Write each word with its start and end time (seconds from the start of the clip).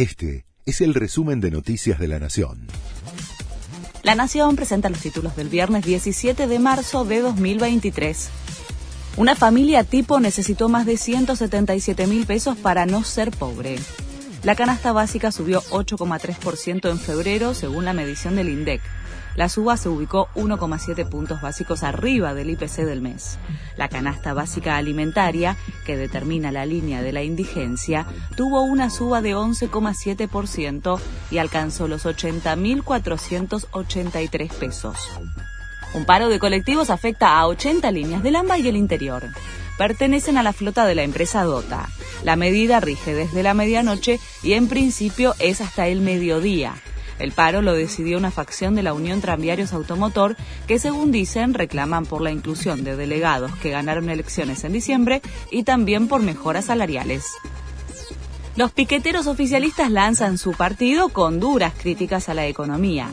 Este 0.00 0.46
es 0.64 0.80
el 0.80 0.94
resumen 0.94 1.42
de 1.42 1.50
Noticias 1.50 1.98
de 1.98 2.08
la 2.08 2.18
Nación. 2.18 2.68
La 4.02 4.14
Nación 4.14 4.56
presenta 4.56 4.88
los 4.88 4.98
títulos 4.98 5.36
del 5.36 5.50
viernes 5.50 5.84
17 5.84 6.46
de 6.46 6.58
marzo 6.58 7.04
de 7.04 7.20
2023. 7.20 8.30
Una 9.18 9.36
familia 9.36 9.84
tipo 9.84 10.18
necesitó 10.18 10.70
más 10.70 10.86
de 10.86 10.96
177 10.96 12.06
mil 12.06 12.24
pesos 12.24 12.56
para 12.56 12.86
no 12.86 13.04
ser 13.04 13.30
pobre. 13.30 13.76
La 14.42 14.54
canasta 14.54 14.92
básica 14.92 15.32
subió 15.32 15.60
8,3% 15.64 16.90
en 16.90 16.98
febrero, 16.98 17.52
según 17.52 17.84
la 17.84 17.92
medición 17.92 18.36
del 18.36 18.48
INDEC. 18.48 18.80
La 19.36 19.50
suba 19.50 19.76
se 19.76 19.90
ubicó 19.90 20.28
1,7 20.34 21.06
puntos 21.08 21.42
básicos 21.42 21.82
arriba 21.82 22.32
del 22.32 22.48
IPC 22.50 22.86
del 22.86 23.02
mes. 23.02 23.38
La 23.76 23.88
canasta 23.88 24.32
básica 24.32 24.76
alimentaria, 24.76 25.58
que 25.84 25.98
determina 25.98 26.52
la 26.52 26.64
línea 26.64 27.02
de 27.02 27.12
la 27.12 27.22
indigencia, 27.22 28.06
tuvo 28.34 28.62
una 28.62 28.88
suba 28.88 29.20
de 29.20 29.36
11,7% 29.36 30.98
y 31.30 31.36
alcanzó 31.38 31.86
los 31.86 32.06
80.483 32.06 34.52
pesos. 34.54 34.96
Un 35.92 36.06
paro 36.06 36.28
de 36.28 36.38
colectivos 36.38 36.88
afecta 36.88 37.38
a 37.38 37.46
80 37.46 37.92
líneas 37.92 38.22
del 38.22 38.36
AMBA 38.36 38.58
y 38.58 38.68
el 38.68 38.76
interior. 38.76 39.24
Pertenecen 39.80 40.36
a 40.36 40.42
la 40.42 40.52
flota 40.52 40.84
de 40.84 40.94
la 40.94 41.04
empresa 41.04 41.42
Dota. 41.42 41.88
La 42.22 42.36
medida 42.36 42.80
rige 42.80 43.14
desde 43.14 43.42
la 43.42 43.54
medianoche 43.54 44.20
y 44.42 44.52
en 44.52 44.68
principio 44.68 45.34
es 45.38 45.62
hasta 45.62 45.88
el 45.88 46.02
mediodía. 46.02 46.74
El 47.18 47.32
paro 47.32 47.62
lo 47.62 47.72
decidió 47.72 48.18
una 48.18 48.30
facción 48.30 48.74
de 48.74 48.82
la 48.82 48.92
Unión 48.92 49.22
Tranviarios 49.22 49.72
Automotor 49.72 50.36
que, 50.66 50.78
según 50.78 51.12
dicen, 51.12 51.54
reclaman 51.54 52.04
por 52.04 52.20
la 52.20 52.30
inclusión 52.30 52.84
de 52.84 52.94
delegados 52.94 53.56
que 53.56 53.70
ganaron 53.70 54.10
elecciones 54.10 54.64
en 54.64 54.74
diciembre 54.74 55.22
y 55.50 55.62
también 55.62 56.08
por 56.08 56.20
mejoras 56.20 56.66
salariales. 56.66 57.24
Los 58.56 58.72
piqueteros 58.72 59.26
oficialistas 59.28 59.90
lanzan 59.90 60.36
su 60.36 60.52
partido 60.52 61.08
con 61.08 61.40
duras 61.40 61.72
críticas 61.72 62.28
a 62.28 62.34
la 62.34 62.46
economía. 62.46 63.08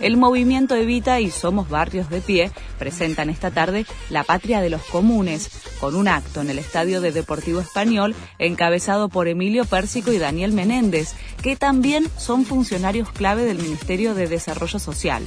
El 0.00 0.16
movimiento 0.16 0.74
Evita 0.74 1.20
y 1.20 1.30
Somos 1.30 1.68
Barrios 1.68 2.08
de 2.08 2.22
Pie 2.22 2.50
presentan 2.78 3.28
esta 3.28 3.50
tarde 3.50 3.84
La 4.08 4.24
Patria 4.24 4.62
de 4.62 4.70
los 4.70 4.82
Comunes, 4.82 5.50
con 5.78 5.94
un 5.94 6.08
acto 6.08 6.40
en 6.40 6.48
el 6.48 6.58
Estadio 6.58 7.02
de 7.02 7.12
Deportivo 7.12 7.60
Español 7.60 8.14
encabezado 8.38 9.10
por 9.10 9.28
Emilio 9.28 9.66
Pérsico 9.66 10.10
y 10.10 10.16
Daniel 10.16 10.52
Menéndez, 10.52 11.12
que 11.42 11.54
también 11.54 12.08
son 12.16 12.46
funcionarios 12.46 13.12
clave 13.12 13.44
del 13.44 13.58
Ministerio 13.58 14.14
de 14.14 14.26
Desarrollo 14.26 14.78
Social. 14.78 15.22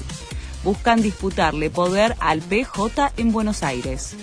Buscan 0.63 1.03
disputarle 1.03 1.69
poder 1.69 2.15
al 2.19 2.41
PJ 2.41 3.11
en 3.17 3.31
Buenos 3.31 3.61
Aires. 3.61 4.15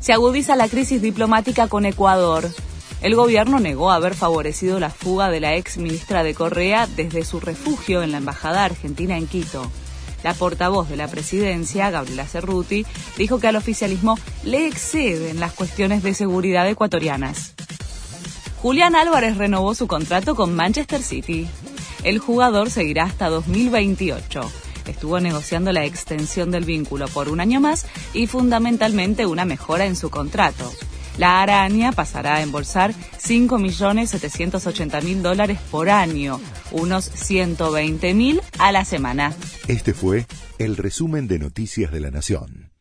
Se 0.00 0.12
agudiza 0.12 0.56
la 0.56 0.68
crisis 0.68 1.02
diplomática 1.02 1.68
con 1.68 1.86
Ecuador. 1.86 2.50
El 3.00 3.14
gobierno 3.14 3.60
negó 3.60 3.92
haber 3.92 4.14
favorecido 4.14 4.80
la 4.80 4.90
fuga 4.90 5.30
de 5.30 5.38
la 5.38 5.54
ex 5.54 5.78
ministra 5.78 6.24
de 6.24 6.34
Correa 6.34 6.88
desde 6.96 7.24
su 7.24 7.38
refugio 7.38 8.02
en 8.02 8.10
la 8.10 8.18
Embajada 8.18 8.64
Argentina 8.64 9.16
en 9.16 9.28
Quito. 9.28 9.70
La 10.24 10.34
portavoz 10.34 10.88
de 10.88 10.96
la 10.96 11.06
presidencia, 11.06 11.90
Gabriela 11.90 12.26
Cerruti, 12.26 12.84
dijo 13.16 13.38
que 13.38 13.46
al 13.46 13.56
oficialismo 13.56 14.18
le 14.42 14.66
exceden 14.66 15.38
las 15.38 15.52
cuestiones 15.52 16.02
de 16.02 16.14
seguridad 16.14 16.68
ecuatorianas. 16.68 17.54
Julián 18.60 18.96
Álvarez 18.96 19.36
renovó 19.36 19.74
su 19.74 19.86
contrato 19.86 20.34
con 20.34 20.56
Manchester 20.56 21.02
City. 21.02 21.46
El 22.02 22.18
jugador 22.18 22.70
seguirá 22.70 23.04
hasta 23.04 23.28
2028 23.28 24.50
estuvo 24.86 25.20
negociando 25.20 25.72
la 25.72 25.84
extensión 25.84 26.50
del 26.50 26.64
vínculo 26.64 27.08
por 27.08 27.28
un 27.28 27.40
año 27.40 27.60
más 27.60 27.86
y 28.12 28.26
fundamentalmente 28.26 29.26
una 29.26 29.44
mejora 29.44 29.86
en 29.86 29.96
su 29.96 30.10
contrato. 30.10 30.70
La 31.16 31.42
araña 31.42 31.92
pasará 31.92 32.34
a 32.36 32.42
embolsar 32.42 32.92
5.780.000 32.92 35.22
dólares 35.22 35.58
por 35.70 35.88
año, 35.88 36.40
unos 36.72 37.10
120.000 37.12 38.42
a 38.58 38.72
la 38.72 38.84
semana. 38.84 39.32
Este 39.68 39.94
fue 39.94 40.26
el 40.58 40.76
resumen 40.76 41.28
de 41.28 41.38
Noticias 41.38 41.92
de 41.92 42.00
la 42.00 42.10
Nación. 42.10 42.73